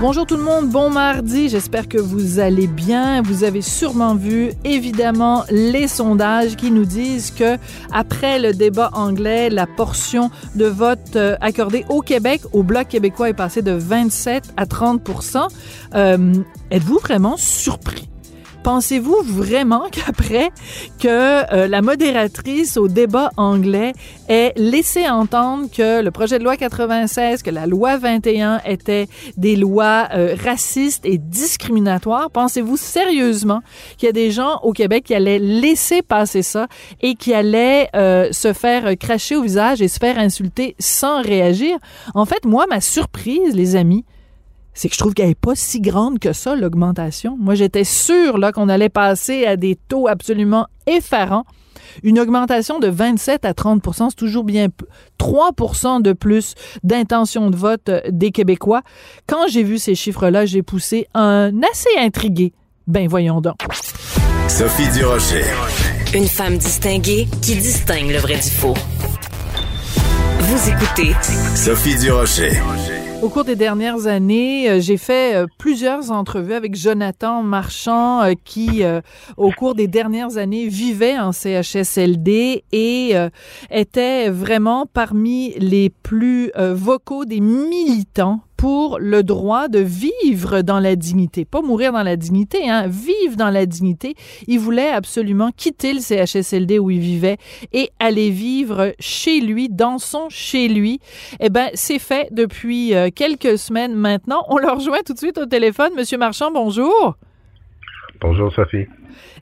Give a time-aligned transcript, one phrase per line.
[0.00, 3.20] Bonjour tout le monde, bon mardi, j'espère que vous allez bien.
[3.20, 7.58] Vous avez sûrement vu évidemment les sondages qui nous disent que
[7.92, 13.28] après le débat anglais, la portion de vote euh, accordée au Québec, au Bloc québécois
[13.28, 15.48] est passée de 27 à 30%
[15.94, 16.32] euh,
[16.70, 18.09] Êtes-vous vraiment surpris?
[18.62, 20.50] Pensez-vous vraiment qu'après
[20.98, 23.92] que euh, la modératrice au débat anglais
[24.28, 29.56] ait laissé entendre que le projet de loi 96, que la loi 21 étaient des
[29.56, 33.62] lois euh, racistes et discriminatoires, pensez-vous sérieusement
[33.96, 36.66] qu'il y a des gens au Québec qui allaient laisser passer ça
[37.00, 41.78] et qui allaient euh, se faire cracher au visage et se faire insulter sans réagir?
[42.14, 44.04] En fait, moi, ma surprise, les amis,
[44.74, 47.36] c'est que je trouve qu'elle n'est pas si grande que ça, l'augmentation.
[47.38, 51.44] Moi, j'étais sûre là, qu'on allait passer à des taux absolument effarants.
[52.02, 54.68] Une augmentation de 27 à 30% c'est toujours bien
[55.18, 58.82] 3% de plus d'intention de vote euh, des Québécois.
[59.26, 62.52] Quand j'ai vu ces chiffres-là, j'ai poussé un assez intrigué.
[62.86, 63.56] Ben voyons donc.
[64.48, 65.44] Sophie Durocher.
[66.14, 68.74] Une femme distinguée qui distingue le vrai du faux.
[70.40, 71.14] Vous écoutez
[71.54, 72.60] Sophie Durocher.
[73.22, 78.32] Au cours des dernières années, euh, j'ai fait euh, plusieurs entrevues avec Jonathan Marchand euh,
[78.44, 78.82] qui,
[79.36, 83.14] au cours des dernières années, vivait en CHSLD et
[83.70, 90.94] était vraiment parmi les plus vocaux des militants pour le droit de vivre dans la
[90.94, 94.16] dignité, pas mourir dans la dignité, hein, vivre dans la dignité.
[94.48, 97.38] Il voulait absolument quitter le CHSLD où il vivait
[97.72, 101.00] et aller vivre chez lui, dans son chez lui.
[101.40, 104.44] Eh ben, c'est fait depuis euh, quelques semaines maintenant.
[104.50, 105.92] On le rejoint tout de suite au téléphone.
[105.96, 107.16] Monsieur Marchand, bonjour.
[108.20, 108.84] Bonjour, Sophie.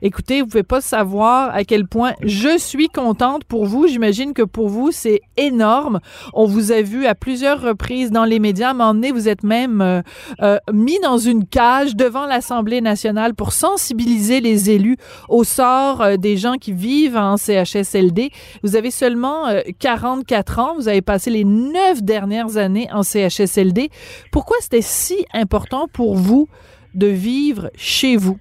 [0.01, 3.87] Écoutez, vous pouvez pas savoir à quel point je suis contente pour vous.
[3.87, 5.99] J'imagine que pour vous, c'est énorme.
[6.33, 8.73] On vous a vu à plusieurs reprises dans les médias.
[8.73, 10.01] Donné, vous êtes même euh,
[10.41, 14.97] euh, mis dans une cage devant l'Assemblée nationale pour sensibiliser les élus
[15.27, 18.31] au sort euh, des gens qui vivent en CHSLD.
[18.63, 19.45] Vous avez seulement
[19.79, 20.75] 44 ans.
[20.75, 23.89] Vous avez passé les neuf dernières années en CHSLD.
[24.31, 26.47] Pourquoi c'était si important pour vous
[26.95, 28.37] de vivre chez vous?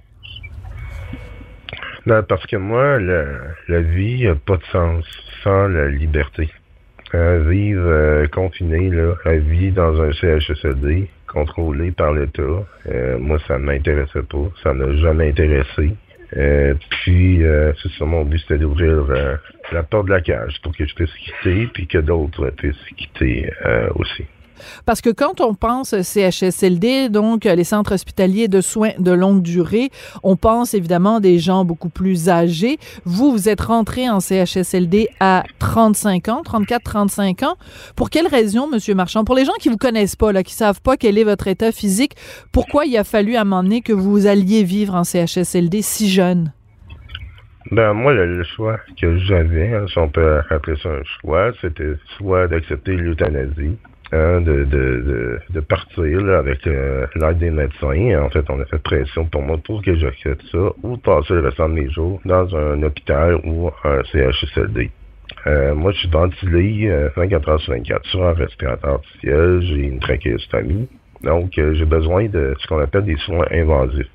[2.08, 5.04] Ben, parce que moi, la, vie n'a pas de sens
[5.44, 6.48] sans la liberté.
[7.14, 13.38] Euh, vivre euh, confiné, là, la vie dans un CHSLD, contrôlé par l'État, euh, moi,
[13.46, 14.50] ça ne m'intéressait pas.
[14.62, 15.90] Ça n'a jamais intéressé.
[17.02, 17.42] puis,
[17.82, 19.04] c'est ça, mon but, c'était d'ouvrir
[19.70, 23.52] la porte de la cage pour que je puisse quitter, puis que d'autres puissent quitter
[23.96, 24.24] aussi.
[24.86, 29.90] Parce que quand on pense CHSLD, donc les centres hospitaliers de soins de longue durée,
[30.22, 32.78] on pense évidemment des gens beaucoup plus âgés.
[33.04, 37.56] Vous, vous êtes rentré en CHSLD à 35 ans, 34, 35 ans.
[37.96, 39.24] Pour quelle raison, Monsieur Marchand?
[39.24, 41.72] Pour les gens qui vous connaissent pas, là, qui savent pas quel est votre état
[41.72, 42.14] physique,
[42.52, 46.08] pourquoi il a fallu à un moment donné que vous alliez vivre en CHSLD si
[46.08, 46.52] jeune?
[47.70, 51.94] Ben, moi, le, choix que j'avais, hein, si on peut appeler ça un choix, c'était
[52.16, 53.76] soit d'accepter l'euthanasie,
[54.10, 58.22] Hein, de, de, de, partir là, avec euh, l'aide des médecins.
[58.22, 61.40] En fait, on a fait pression pour moi pour que j'accepte ça ou passer le
[61.40, 64.90] restant de mes jours dans un hôpital ou un CHSLD.
[65.46, 69.60] Euh, moi, je suis ventilé euh, 24 heures sur 24 sur un respirateur artificiel.
[69.60, 70.88] J'ai une trachéostomie.
[71.22, 74.08] Donc, euh, j'ai besoin de ce qu'on appelle des soins invasifs,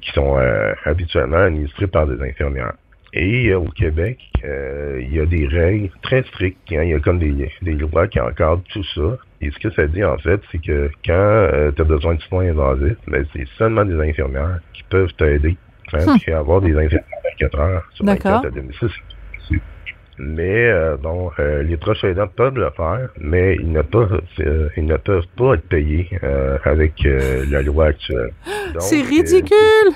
[0.00, 0.38] qui sont
[0.86, 2.72] habituellement administrés par des infirmières.
[3.14, 6.58] Et au Québec, il y a des règles très strictes.
[6.70, 6.82] Hein.
[6.82, 9.18] Il y a comme des, des lois qui encadrent tout ça.
[9.40, 12.48] Et ce que ça dit, en fait, c'est que quand tu as besoin de soins
[12.48, 15.56] invasifs, ben, c'est seulement des infirmières qui peuvent t'aider.
[15.92, 16.34] Hein, hum.
[16.34, 17.04] avoir des infirmières
[17.38, 18.88] 24 heures sur 24 à domicile,
[20.18, 24.68] mais euh, bon, euh, les proches aidants peuvent le faire, mais ils ne peuvent, euh,
[24.76, 28.32] ils ne peuvent pas être payés euh, avec la loi actuelle.
[28.78, 29.92] C'est ridicule!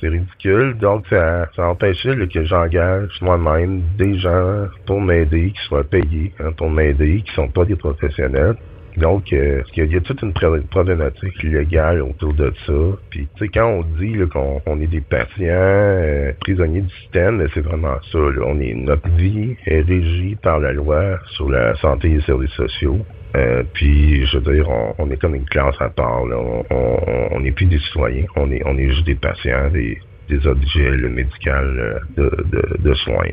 [0.00, 0.76] C'est ridicule.
[0.78, 6.52] Donc, ça, ça empêchait que j'engage moi-même des gens pour m'aider, qui soient payés, hein,
[6.56, 8.56] pour m'aider, qui sont pas des professionnels.
[8.96, 12.72] Donc, euh, il y a toute une problématique légale autour de ça.
[13.10, 17.60] Puis, tu sais, quand on dit qu'on est des patients euh, prisonniers du système, c'est
[17.60, 18.18] vraiment ça.
[18.18, 22.52] On est, notre vie est régie par la loi sur la santé et les services
[22.52, 22.98] sociaux.
[23.36, 24.68] Euh, puis, je veux dire,
[24.98, 26.22] on, est comme une classe à part.
[26.70, 28.24] On n'est plus des citoyens.
[28.36, 33.24] On est, juste des patients, des, des objets médicaux euh, de, soins.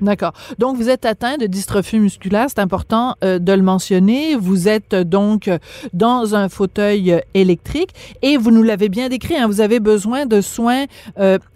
[0.00, 0.32] D'accord.
[0.58, 4.34] Donc, vous êtes atteint de dystrophie musculaire, c'est important euh, de le mentionner.
[4.34, 5.48] Vous êtes euh, donc
[5.92, 7.90] dans un fauteuil euh, électrique
[8.22, 10.84] et vous nous l'avez bien décrit, hein, vous avez besoin de soins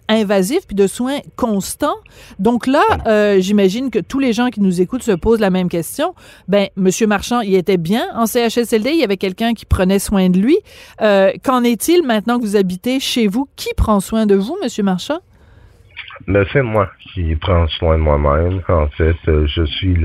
[0.09, 1.95] invasifs puis de soins constants.
[2.39, 2.83] Donc là,
[3.39, 6.13] j'imagine que tous les gens qui nous écoutent se posent la même question.
[6.47, 10.29] Ben, Monsieur Marchand, il était bien en CHSLD, il y avait quelqu'un qui prenait soin
[10.29, 10.57] de lui.
[10.99, 13.47] Qu'en est-il maintenant que vous habitez chez vous?
[13.55, 15.19] Qui prend soin de vous, Monsieur Marchand?
[16.25, 18.61] Mais c'est moi qui prends soin de moi-même.
[18.67, 19.95] En fait, euh, je suis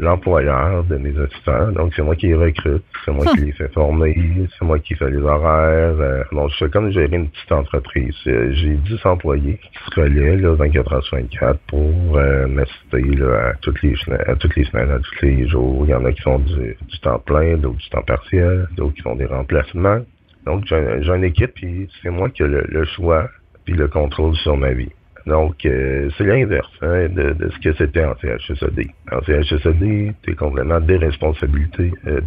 [0.00, 1.72] l'employeur de mes assistants.
[1.72, 2.84] Donc, c'est moi qui les recrute.
[3.04, 4.14] C'est moi qui les fais former.
[4.58, 5.96] C'est moi qui fais les horaires.
[6.00, 8.14] Euh, donc, je fais comme gérer une petite entreprise.
[8.26, 12.12] Euh, j'ai 10 employés qui se relaient là, 24 heures sur 24 pour
[12.48, 13.94] m'assister à toutes les
[14.26, 15.84] à toutes les semaines, à tous les jours.
[15.84, 19.02] Il y en a qui font du, temps plein, d'autres du temps partiel, d'autres qui
[19.02, 20.00] font des remplacements.
[20.46, 23.28] Donc, j'ai une équipe, puis c'est moi qui ai le choix
[23.64, 24.90] puis le contrôle sur ma vie.
[25.26, 28.90] Donc, euh, c'est l'inverse hein, de, ce que c'était en CHSLD.
[29.10, 32.20] En CHSLD, tu es complètement déresponsabilité, euh,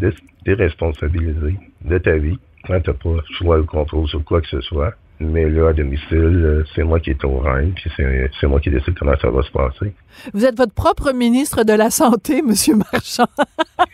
[0.46, 4.94] déresponsabilisé de ta vie quand tu pas choix ou contrôle sur quoi que ce soit.
[5.20, 8.70] Mais là, à domicile, euh, c'est moi qui est au règne, puis c'est moi qui
[8.70, 9.94] décide comment ça va se passer.
[10.34, 13.28] Vous êtes votre propre ministre de la Santé, Monsieur Marchand.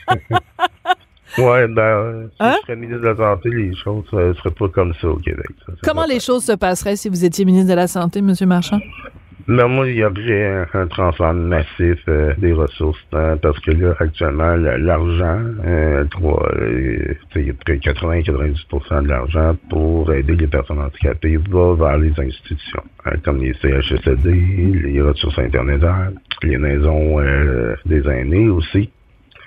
[1.38, 2.56] Oui, ben, si hein?
[2.58, 5.48] je serais ministre de la Santé, les choses ne seraient pas comme ça au Québec.
[5.84, 8.34] Comment les choses se passeraient si vous étiez ministre de la Santé, M.
[8.48, 8.80] Marchand?
[9.48, 13.72] Mais ben, moi, il y aurait un, transfert massif euh, des ressources, hein, parce que
[13.72, 20.48] là, actuellement, l'argent, euh, euh il y a près 80-90 de l'argent pour aider les
[20.48, 24.32] personnes handicapées va vers les institutions, hein, comme les CHSLD,
[24.84, 26.12] les ressources intermédiaires,
[26.44, 28.90] les maisons euh, des aînés aussi.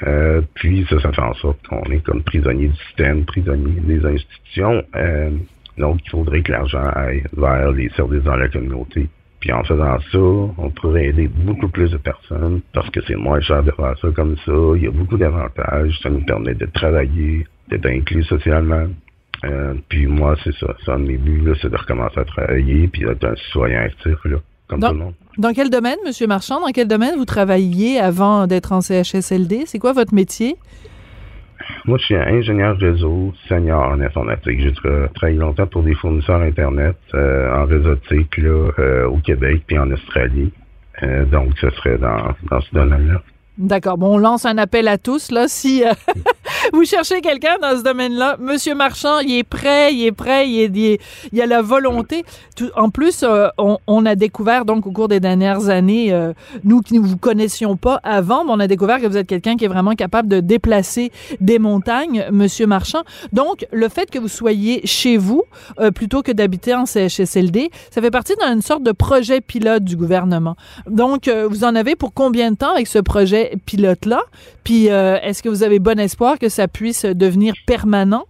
[0.02, 4.04] Euh, puis ça, ça fait en sorte qu'on est comme prisonnier du système, prisonnier des
[4.04, 4.82] institutions.
[4.96, 5.30] Euh,
[5.78, 9.08] donc, il faudrait que l'argent aille vers les services dans la communauté.
[9.40, 13.40] Puis en faisant ça, on pourrait aider beaucoup plus de personnes parce que c'est moins
[13.40, 14.52] cher de faire ça comme ça.
[14.76, 15.98] Il y a beaucoup d'avantages.
[16.02, 18.86] Ça nous permet de travailler, d'être inclus socialement.
[19.44, 20.74] Euh, puis moi, c'est ça.
[20.86, 24.80] Ça, mes buts, c'est de recommencer à travailler puis d'être un citoyen actif, là, comme
[24.80, 25.14] tout le monde.
[25.36, 29.64] Dans quel domaine, Monsieur Marchand, dans quel domaine vous travailliez avant d'être en CHSLD?
[29.66, 30.56] C'est quoi votre métier?
[31.86, 34.60] Moi, je suis ingénieur réseau senior en informatique.
[34.60, 34.72] J'ai
[35.14, 39.90] travaillé longtemps pour des fournisseurs Internet euh, en réseautique là, euh, au Québec puis en
[39.90, 40.52] Australie.
[41.02, 43.22] Euh, donc, ce serait dans, dans ce domaine-là.
[43.58, 43.98] D'accord.
[43.98, 45.46] Bon, on lance un appel à tous, là.
[45.48, 45.84] Si
[46.72, 50.78] vous cherchez quelqu'un dans ce domaine-là, Monsieur Marchand, il est prêt, il est prêt, il,
[50.78, 52.24] est, a la volonté.
[52.76, 56.94] en plus, euh, on, a découvert, donc, au cours des dernières années, euh, nous qui
[56.94, 59.94] ne vous connaissions pas avant, on a découvert que vous êtes quelqu'un qui est vraiment
[59.94, 63.02] capable de déplacer des montagnes, Monsieur Marchand.
[63.32, 65.42] Donc, le fait que vous soyez chez vous,
[65.80, 69.96] euh, plutôt que d'habiter en CHSLD, ça fait partie d'une sorte de projet pilote du
[69.96, 70.56] gouvernement.
[70.88, 74.22] Donc, vous en avez pour combien de temps avec ce projet pilote-là?
[74.62, 78.26] Puis est-ce que vous avez bon espoir que ça puisse devenir permanent?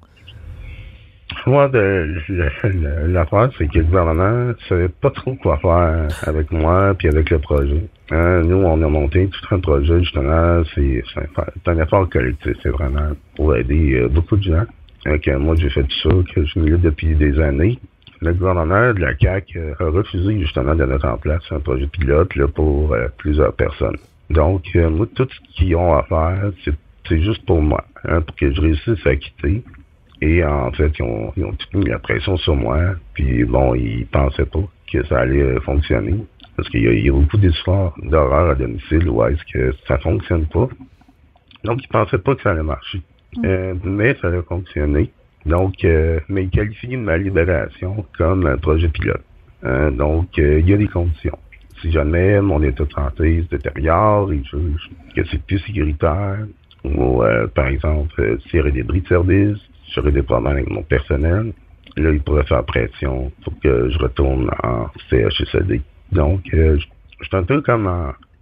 [1.47, 6.95] Moi, la phrase, c'est que le gouvernement ne savait pas trop quoi faire avec moi
[6.99, 7.83] puis avec le projet.
[8.11, 11.02] Hein, nous, on a monté tout un projet, justement, c'est
[11.66, 14.64] un, effort collectif, c'est vraiment pour aider euh, beaucoup de gens.
[15.38, 17.78] moi, j'ai fait tout ça, que je milite depuis des années.
[18.21, 21.87] Le gouvernement de la CAQ euh, a refusé justement de mettre en place un projet
[21.88, 23.97] pilote là, pour plusieurs personnes.
[24.31, 26.50] Donc, euh, moi, tout ce qu'ils ont à faire,
[27.08, 29.62] c'est juste pour moi, hein, pour que je réussisse à quitter.
[30.20, 32.94] Et en fait, ils ont, ils ont mis la pression sur moi.
[33.14, 36.14] Puis bon, ils pensaient pas que ça allait euh, fonctionner.
[36.56, 40.68] Parce qu'il y, a beaucoup d'histoires d'horreur à domicile où est-ce que ça fonctionne pas.
[41.64, 43.02] Donc, ils pensaient pas que ça allait marcher.
[43.37, 43.42] Mm.
[43.44, 45.11] Euh, mais ça allait fonctionner.
[45.46, 49.25] Donc, mais ils qualifient ma libération comme un projet pilote.
[49.62, 51.38] Hein, donc, il y a des conditions.
[51.82, 56.46] Si jamais mon état de santé se détériore, il juge que c'est plus sécuritaire,
[56.85, 57.23] ou
[57.55, 59.59] par exemple, s'il y aurait des bris de service,
[59.95, 61.53] j'aurais des problèmes avec mon personnel,
[61.97, 65.81] là, il pourrait faire pression pour que je retourne en CHSLD.
[66.12, 66.76] Donc, je
[67.23, 67.87] suis un peu comme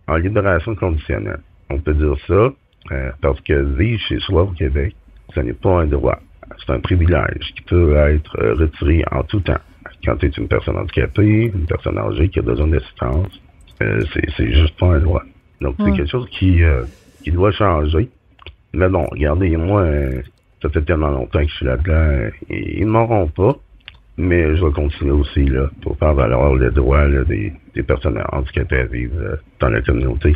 [0.09, 1.41] en libération conditionnelle.
[1.71, 2.53] On peut dire ça
[2.93, 4.95] euh, parce que vivre chez soi au Québec,
[5.35, 6.19] ce n'est pas un droit.
[6.59, 9.61] C'est un privilège qui peut être euh, retiré en tout temps.
[10.05, 13.41] Quand tu es une personne handicapée, une personne âgée qui a besoin d'assistance,
[13.83, 14.03] euh,
[14.37, 15.23] c'est juste pas un droit.
[15.61, 16.61] Donc, c'est quelque chose qui,
[17.23, 18.11] qui doit changer.
[18.73, 19.87] Mais bon, regardez, moi,
[20.63, 23.57] ça fait tellement longtemps que je suis là-dedans, ils ne m'auront pas.
[24.19, 28.81] Mais je vais continuer aussi là, pour faire valoir les droits des, des personnes handicapées
[28.81, 30.35] à vivre dans la communauté.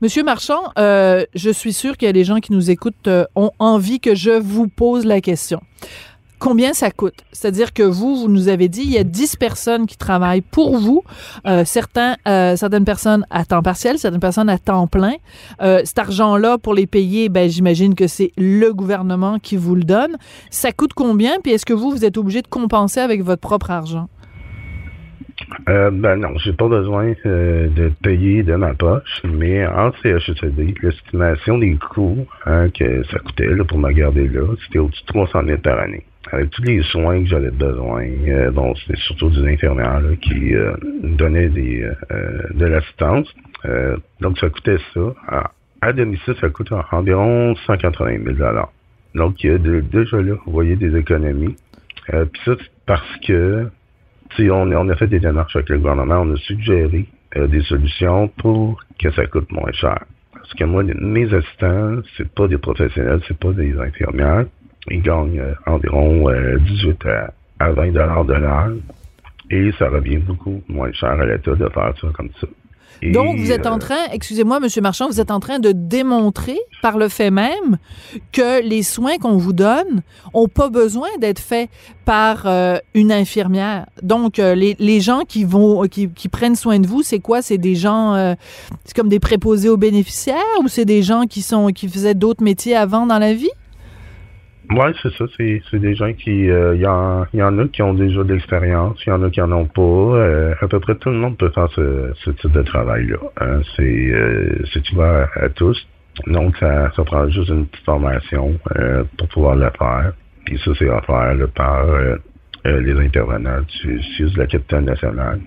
[0.00, 3.24] Monsieur Marchand, euh, je suis sûr qu'il y a des gens qui nous écoutent euh,
[3.34, 5.60] ont envie que je vous pose la question.
[6.38, 7.24] Combien ça coûte?
[7.32, 10.76] C'est-à-dire que vous, vous nous avez dit, il y a 10 personnes qui travaillent pour
[10.76, 11.02] vous,
[11.46, 15.14] euh, certains, certaines personnes à temps partiel, certaines personnes à temps plein.
[15.60, 20.16] cet argent-là, pour les payer, ben, j'imagine que c'est le gouvernement qui vous le donne.
[20.50, 21.40] Ça coûte combien?
[21.42, 24.08] Puis est-ce que vous, vous êtes obligé de compenser avec votre propre argent?
[25.68, 30.74] Euh, ben non, j'ai pas besoin euh, de payer de ma poche, mais en CHSLD,
[30.82, 35.42] l'estimation des coûts hein, que ça coûtait pour me garder là, c'était au-dessus de 300
[35.46, 36.04] 000 par année.
[36.32, 40.74] Avec tous les soins que j'avais besoin, euh, bon, c'était surtout des infirmières qui euh,
[41.02, 41.88] donnaient des,
[42.54, 43.28] de l'assistance.
[44.20, 45.14] donc ça coûtait ça.
[45.28, 45.50] À,
[45.80, 48.52] à domicile, ça coûte environ 180 000
[49.14, 51.56] Donc il y a déjà là, vous voyez, des économies.
[52.06, 52.52] Puis ça,
[52.86, 53.68] parce que
[54.40, 58.28] on, on, a fait des démarches avec le gouvernement, on a suggéré euh, des solutions
[58.28, 60.04] pour que ça coûte moins cher.
[60.32, 64.46] Parce que moi, mes assistants, c'est pas des professionnels, c'est pas des infirmières.
[64.90, 67.26] Ils gagnent euh, environ 18 euh,
[67.58, 68.72] à, à 20 dollars de l'heure.
[69.50, 72.46] Et ça revient beaucoup moins cher à l'État de faire ça comme ça.
[73.02, 76.58] Donc, vous êtes en euh, train, excusez-moi, Monsieur Marchand, vous êtes en train de démontrer
[76.80, 77.78] par le fait même
[78.32, 81.68] que les soins qu'on vous donne ont pas besoin d'être faits
[82.04, 83.86] par euh, une infirmière.
[84.02, 87.42] Donc, euh, les, les, gens qui vont, qui, qui, prennent soin de vous, c'est quoi?
[87.42, 88.34] C'est des gens,
[88.84, 92.42] c'est comme des préposés aux bénéficiaires ou c'est des gens qui sont, qui faisaient d'autres
[92.42, 93.50] métiers avant dans la vie?
[94.70, 95.24] Oui, c'est ça.
[95.36, 96.44] C'est des gens qui.
[96.44, 99.22] Il euh, y, en, y en a qui ont déjà de l'expérience, il y en
[99.22, 99.82] a qui en ont pas.
[99.82, 103.18] Euh, à peu près tout le monde peut faire ce, ce type de travail-là.
[103.40, 103.60] Hein.
[103.76, 105.76] C'est euh, ouvert à, tous.
[106.28, 110.12] Donc, ça, ça prend juste une petite formation euh, pour pouvoir le faire.
[110.46, 111.84] Puis ça, c'est offert là, par
[112.64, 115.40] les intervenants du CIUS de la capitale nationale.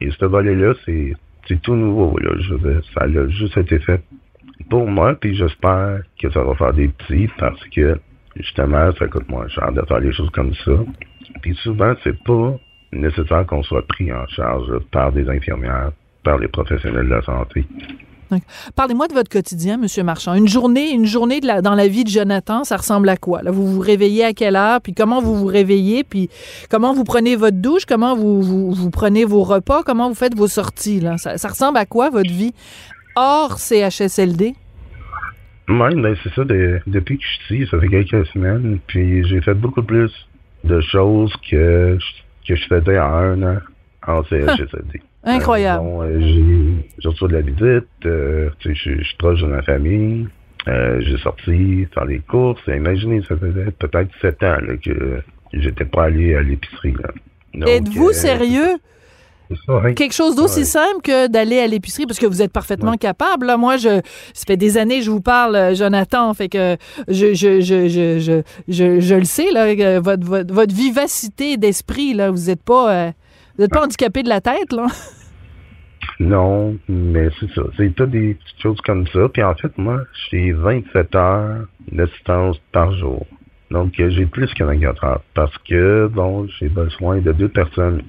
[0.00, 1.16] Et ce volet-là, c'est
[1.62, 2.16] tout nouveau.
[2.18, 2.30] Là.
[2.38, 4.02] Je veux ça a juste été fait
[4.68, 7.98] pour moi, puis j'espère que ça va faire des petits parce que
[8.36, 10.72] justement, ça coûte moins cher de faire les choses comme ça.
[11.42, 12.56] Puis souvent, c'est pas
[12.92, 15.92] nécessaire qu'on soit pris en charge par des infirmières,
[16.24, 17.64] par les professionnels de la santé.
[18.76, 20.34] Parlez-moi de votre quotidien, Monsieur Marchand.
[20.34, 23.40] Une journée, une journée dans la vie de Jonathan, ça ressemble à quoi?
[23.46, 24.80] Vous vous réveillez à quelle heure?
[24.80, 26.04] Puis comment vous vous réveillez?
[26.04, 26.30] Puis
[26.68, 27.86] comment vous prenez votre douche?
[27.86, 29.82] Comment vous, vous, prenez vos repas?
[29.82, 32.54] Comment vous faites vos sorties ça ressemble à quoi votre vie?
[33.16, 34.54] Hors CHSLD
[35.70, 36.44] oui, ben c'est ça.
[36.44, 40.10] depuis que je suis ici, ça fait quelques semaines, puis j'ai fait beaucoup plus
[40.64, 41.98] de choses que,
[42.46, 43.58] que je faisais en un an
[44.06, 45.00] en CHSLD.
[45.24, 45.84] Incroyable.
[45.84, 46.20] Euh, bon, euh,
[46.98, 50.26] j'ai reçu de la visite, euh, je suis proche de ma famille,
[50.66, 52.60] j'ai sorti faire les courses.
[52.66, 55.22] Imaginez, ça faisait peut-être sept ans là, que
[55.52, 56.94] j'étais pas allé à l'épicerie.
[57.66, 58.78] Êtes-vous sérieux?
[59.96, 63.46] Quelque chose d'aussi simple que d'aller à l'épicerie, parce que vous êtes parfaitement capable.
[63.46, 63.56] Là.
[63.56, 64.00] Moi, je,
[64.32, 66.76] ça fait des années que je vous parle, euh, Jonathan, fait que
[67.08, 72.30] je, je, je, je, je, je le sais, là, votre, votre, votre vivacité d'esprit, là,
[72.30, 73.10] vous n'êtes pas, euh,
[73.58, 74.86] vous êtes pas handicapé de la tête, là.
[76.20, 77.62] Non, mais c'est ça.
[77.78, 79.20] C'est tout des petites choses comme ça.
[79.32, 83.26] Puis en fait, moi, j'ai 27 heures d'assistance par jour.
[83.70, 88.02] Donc, j'ai plus que 24 heures parce que, bon, j'ai besoin de deux personnes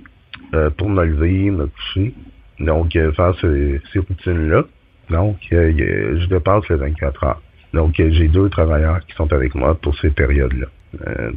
[0.54, 2.14] euh, pour me coucher.
[2.60, 4.64] Donc, euh, faire ces, routines-là.
[5.10, 7.42] Donc, euh, je dépasse les 24 heures.
[7.74, 10.68] Donc, j'ai deux travailleurs qui sont avec moi pour ces périodes-là.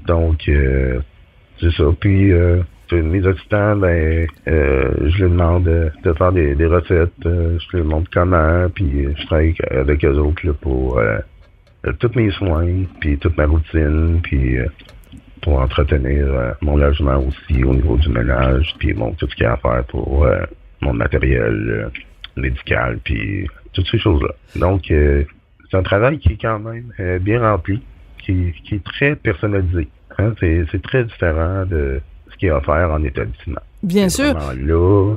[0.05, 0.51] donc,
[1.61, 1.85] c'est ça.
[2.01, 2.33] Puis,
[2.93, 7.13] mes assistants, ben, je leur demande de, faire des, des recettes.
[7.23, 8.69] je leur montre comment.
[8.75, 11.01] Puis, je travaille avec eux autres là, pour
[12.01, 14.19] tous mes soins, puis toute ma routine.
[14.25, 14.59] Puis,
[15.45, 19.45] pour entretenir euh, mon logement aussi au niveau du ménage, puis bon, tout ce qu'il
[19.45, 20.41] y a à faire pour euh,
[20.81, 24.35] mon matériel euh, médical, puis toutes ces choses-là.
[24.57, 27.83] Donc, c'est un travail qui est quand même bien rempli,
[28.19, 29.89] qui, qui, est très personnalisé.
[30.19, 30.33] Hein.
[30.41, 32.01] C'est très différent de
[32.33, 33.61] ce qui est offert en établissement.
[33.83, 34.55] Bien C'est sûr.
[34.55, 35.17] là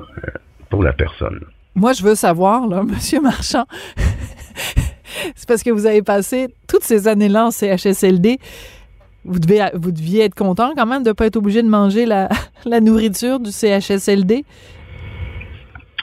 [0.69, 1.39] pour la personne.
[1.75, 3.65] Moi, je veux savoir, là, Monsieur Marchand,
[5.35, 8.39] c'est parce que vous avez passé toutes ces années-là en CHSLD.
[9.27, 12.05] Vous, devez, vous deviez être content quand même de ne pas être obligé de manger
[12.05, 12.29] la,
[12.65, 14.45] la nourriture du CHSLD.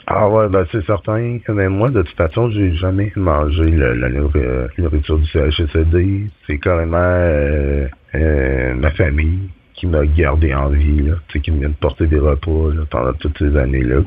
[0.07, 1.39] Ah ouais, ben c'est certain.
[1.49, 6.27] Mais moi, de toute façon, j'ai jamais mangé la, euh, nourriture du CHSLD.
[6.45, 11.51] C'est carrément euh, euh, ma famille qui m'a gardé en vie, là, tu sais, qui
[11.51, 14.01] me vient de porter des repas là, pendant toutes ces années-là.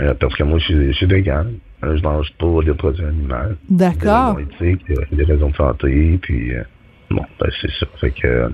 [0.00, 1.52] Euh, parce que moi, je suis, je suis vegan.
[1.82, 3.56] Je mange pas de produits animaux.
[3.68, 4.36] D'accord.
[4.36, 6.52] Des raisons éthiques, des raisons de santé, puis
[7.10, 7.86] bon, ben c'est ça.
[8.00, 8.48] Fait que euh,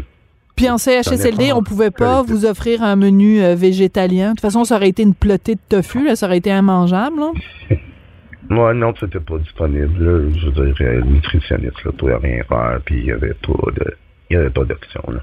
[0.56, 4.30] Puis en CHSLD, on pouvait pas vous offrir un menu euh, végétalien.
[4.30, 7.18] De toute façon, ça aurait été une plotée de tofu, là, ça aurait été immangeable.
[7.18, 7.32] Là.
[8.48, 10.04] moi, non, c'était pas disponible.
[10.04, 10.30] Là.
[10.36, 13.70] Je veux dire, euh, le nutritionniste là, pouvait rien faire, puis il y avait pas
[13.72, 13.96] de.
[14.28, 15.20] Il y avait pas d'option, là.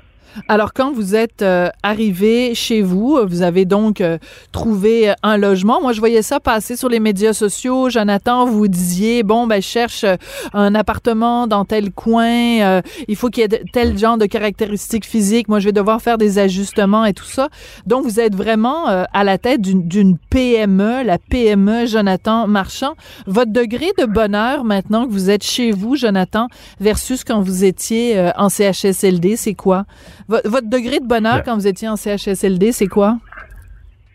[0.48, 4.18] Alors, quand vous êtes euh, arrivé chez vous, vous avez donc euh,
[4.52, 5.82] trouvé euh, un logement.
[5.82, 7.90] Moi, je voyais ça passer sur les médias sociaux.
[7.90, 10.16] Jonathan, vous disiez, bon, ben, je cherche euh,
[10.54, 12.62] un appartement dans tel coin.
[12.62, 15.48] euh, il faut qu'il y ait tel genre de caractéristiques physiques.
[15.48, 17.50] Moi, je vais devoir faire des ajustements et tout ça.
[17.86, 22.94] Donc, vous êtes vraiment euh, à la tête d'une d'une PME, la PME Jonathan Marchand.
[23.28, 26.48] Votre degré de bonheur maintenant que vous êtes chez vous, Jonathan,
[26.80, 29.86] versus quand vous étiez euh, en CHSLD, c'est quoi?
[30.28, 33.18] Vo- votre degré de bonheur quand vous étiez en CHSLD, c'est quoi?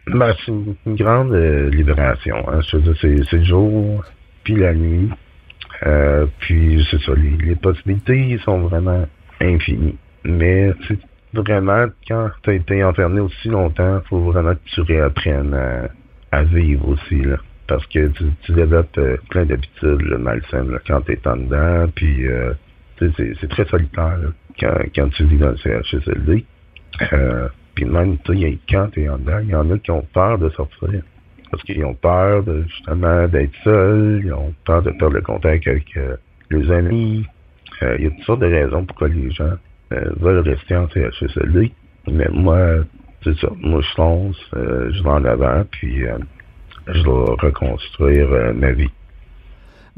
[0.07, 2.37] Ben, c'est une, une grande euh, libération.
[2.49, 2.61] Hein.
[2.63, 4.03] Je veux dire, c'est, le jour,
[4.45, 5.11] puis la nuit.
[5.87, 9.07] Euh, puis c'est ça, les, les possibilités sont vraiment
[9.41, 9.97] infinies.
[10.25, 10.99] Mais c'est
[11.35, 16.43] vraiment, quand tu as été enfermé aussi longtemps, faut vraiment que tu réapprennes à, à
[16.43, 17.21] vivre aussi.
[17.23, 17.37] Là.
[17.67, 21.87] Parce que tu, tu développes euh, plein d'habitudes malsaines là, quand tu es en dedans.
[21.95, 22.55] Puis euh,
[22.99, 26.45] c'est, c'est très solitaire là, quand, quand tu vis dans le CHSLD.
[27.13, 29.91] Euh, puis même, tu sais, quand tu es en dedans, il y en a qui
[29.91, 31.03] ont peur de sortir.
[31.51, 35.97] Parce qu'ils ont peur justement d'être seuls, ils ont peur de perdre le contact avec
[35.97, 36.17] euh,
[36.51, 37.25] leurs amis.
[37.83, 39.55] Euh, il y a toutes sortes de raisons pourquoi les gens
[39.93, 41.73] euh, veulent rester en CHSLD.
[42.11, 42.85] Mais moi,
[43.23, 43.49] c'est ça.
[43.61, 46.03] Moi, je fonce, je vais en avant, puis
[46.87, 48.91] je dois reconstruire ma vie.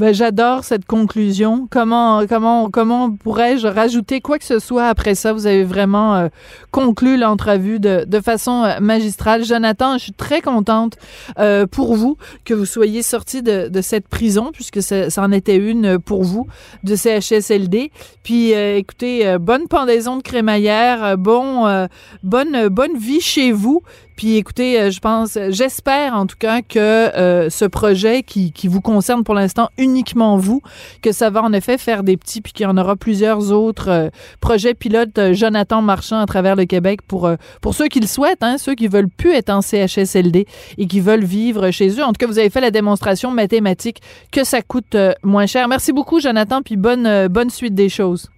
[0.00, 1.68] Ben, j'adore cette conclusion.
[1.70, 5.34] Comment, comment, comment pourrais-je rajouter quoi que ce soit après ça?
[5.34, 6.28] Vous avez vraiment euh,
[6.70, 9.44] conclu l'entrevue de, de façon euh, magistrale.
[9.44, 10.96] Jonathan, je suis très contente
[11.38, 15.98] euh, pour vous que vous soyez sorti de, cette prison, puisque ça, en était une
[15.98, 16.46] pour vous,
[16.82, 17.92] de CHSLD.
[18.22, 21.86] Puis, écoutez, bonne pendaison de crémaillère, bon,
[22.22, 23.82] bonne, bonne vie chez vous.
[24.20, 28.82] Puis écoutez, euh, je pense, j'espère en tout cas que euh, ce projet qui, vous
[28.82, 30.60] concerne pour l'instant uniquement vous,
[31.00, 33.88] que ça va en effet faire des petits, puis qu'il y en aura plusieurs autres
[33.88, 34.10] euh,
[34.42, 38.06] projets pilotes euh, Jonathan Marchand à travers le Québec pour, euh, pour ceux qui le
[38.06, 42.04] souhaitent, hein, ceux qui veulent plus être en CHSLD et qui veulent vivre chez eux.
[42.04, 45.66] En tout cas, vous avez fait la démonstration mathématique que ça coûte euh, moins cher.
[45.66, 48.28] Merci beaucoup, Jonathan, puis bonne, euh, bonne suite des choses.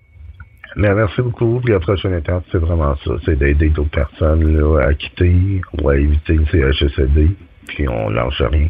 [0.77, 1.61] Mais merci beaucoup.
[1.63, 3.13] Puis la prochaine étape, c'est vraiment ça.
[3.25, 7.31] C'est d'aider d'autres personnes là, à quitter ou à éviter le CHSLD.
[7.67, 8.69] Puis on lâche rien.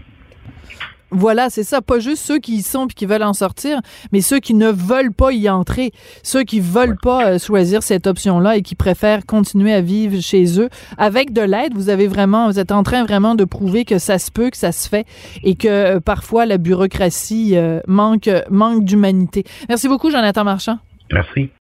[1.15, 1.83] Voilà, c'est ça.
[1.83, 3.81] Pas juste ceux qui y sont puis qui veulent en sortir,
[4.13, 8.07] mais ceux qui ne veulent pas y entrer, ceux qui veulent pas euh, choisir cette
[8.07, 11.75] option-là et qui préfèrent continuer à vivre chez eux avec de l'aide.
[11.75, 14.57] Vous avez vraiment, vous êtes en train vraiment de prouver que ça se peut, que
[14.57, 15.07] ça se fait
[15.45, 19.45] et que euh, parfois la bureaucratie euh, manque manque d'humanité.
[19.69, 20.79] Merci beaucoup, Jonathan Marchand.
[21.13, 21.51] Merci.